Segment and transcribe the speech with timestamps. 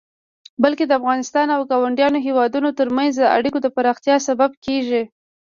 [0.63, 5.03] بلکې د افغانستان او ګاونډيو هيوادونو ترمنځ د اړيکو د پراختيا سبب کيږي.